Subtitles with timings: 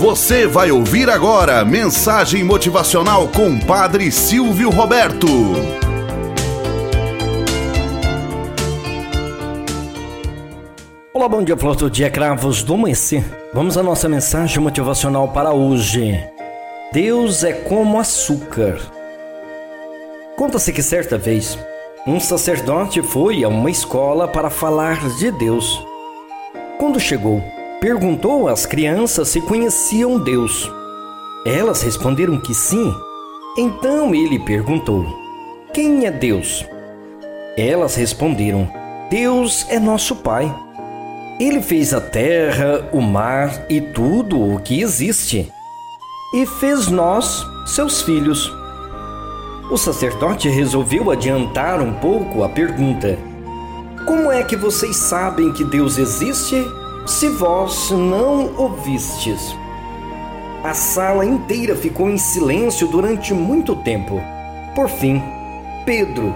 [0.00, 5.26] Você vai ouvir agora mensagem motivacional com Padre Silvio Roberto.
[11.12, 13.22] Olá, bom dia, flor do dia, cravos do amanhecer.
[13.52, 16.18] Vamos à nossa mensagem motivacional para hoje.
[16.94, 18.80] Deus é como açúcar.
[20.34, 21.58] Conta-se que certa vez,
[22.06, 25.84] um sacerdote foi a uma escola para falar de Deus.
[26.78, 27.44] Quando chegou,
[27.80, 30.70] perguntou às crianças se conheciam Deus.
[31.46, 32.94] Elas responderam que sim.
[33.56, 35.06] Então ele perguntou:
[35.72, 36.64] Quem é Deus?
[37.56, 38.70] Elas responderam:
[39.10, 40.54] Deus é nosso Pai.
[41.40, 45.50] Ele fez a terra, o mar e tudo o que existe.
[46.34, 48.52] E fez nós, seus filhos.
[49.70, 53.18] O sacerdote resolveu adiantar um pouco a pergunta:
[54.06, 56.62] Como é que vocês sabem que Deus existe
[57.10, 59.56] se vós não ouvistes.
[60.62, 64.20] A sala inteira ficou em silêncio durante muito tempo.
[64.76, 65.20] Por fim,
[65.84, 66.32] Pedro,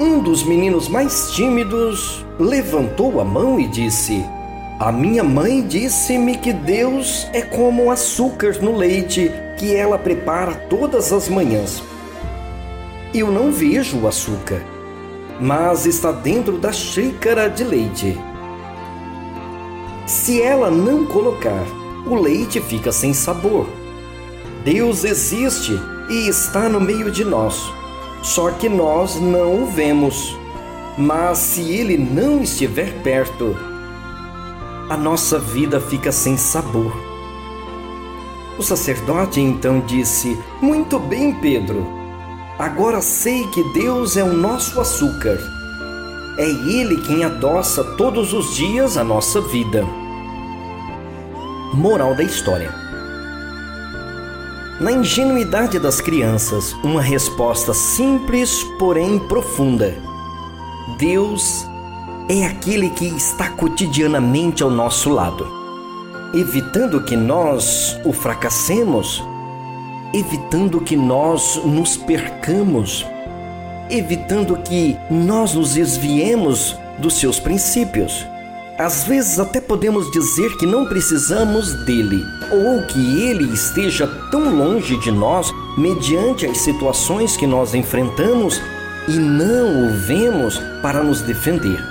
[0.00, 4.24] um dos meninos mais tímidos, levantou a mão e disse:
[4.80, 11.12] A minha mãe disse-me que Deus é como açúcar no leite que ela prepara todas
[11.12, 11.82] as manhãs.
[13.12, 14.62] Eu não vejo o açúcar,
[15.38, 18.31] mas está dentro da xícara de leite.
[20.06, 21.64] Se ela não colocar,
[22.06, 23.66] o leite fica sem sabor.
[24.64, 25.78] Deus existe
[26.10, 27.72] e está no meio de nós,
[28.22, 30.36] só que nós não o vemos.
[30.98, 33.56] Mas se ele não estiver perto,
[34.90, 36.92] a nossa vida fica sem sabor.
[38.58, 41.86] O sacerdote então disse: Muito bem, Pedro.
[42.58, 45.61] Agora sei que Deus é o nosso açúcar
[46.38, 49.84] é Ele quem adoça todos os dias a nossa vida.
[51.74, 52.72] Moral da história:
[54.80, 59.94] Na ingenuidade das crianças, uma resposta simples, porém profunda.
[60.98, 61.66] Deus
[62.28, 65.46] é aquele que está cotidianamente ao nosso lado,
[66.32, 69.22] evitando que nós o fracassemos,
[70.14, 73.06] evitando que nós nos percamos
[73.92, 78.26] evitando que nós nos desviemos dos seus princípios.
[78.78, 84.96] Às vezes até podemos dizer que não precisamos dele, ou que ele esteja tão longe
[84.96, 88.60] de nós mediante as situações que nós enfrentamos
[89.06, 91.84] e não o vemos para nos defender.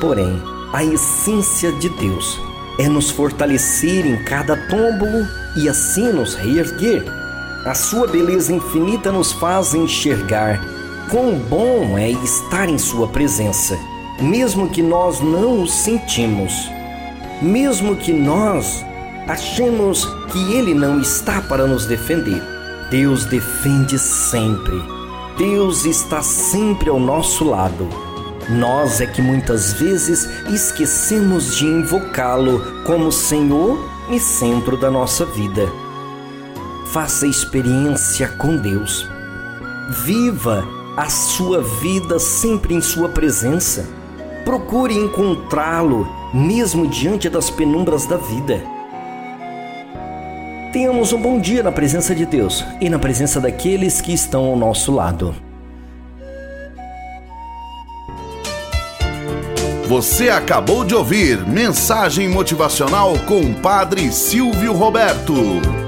[0.00, 2.40] Porém, a essência de Deus
[2.78, 5.06] é nos fortalecer em cada tombo
[5.56, 7.04] e assim nos reerguer.
[7.64, 10.77] A sua beleza infinita nos faz enxergar
[11.10, 13.78] Quão bom é estar em Sua presença,
[14.20, 16.52] mesmo que nós não o sentimos,
[17.40, 18.84] mesmo que nós
[19.26, 22.42] achemos que Ele não está para nos defender.
[22.90, 24.82] Deus defende sempre.
[25.38, 27.88] Deus está sempre ao nosso lado.
[28.50, 33.78] Nós é que muitas vezes esquecemos de invocá-lo como Senhor
[34.10, 35.72] e centro da nossa vida.
[36.92, 39.08] Faça experiência com Deus.
[40.04, 43.88] Viva a sua vida sempre em Sua presença.
[44.44, 48.60] Procure encontrá-lo, mesmo diante das penumbras da vida.
[50.72, 54.56] Tenhamos um bom dia na presença de Deus e na presença daqueles que estão ao
[54.56, 55.36] nosso lado.
[59.86, 65.87] Você acabou de ouvir Mensagem Motivacional com Padre Silvio Roberto.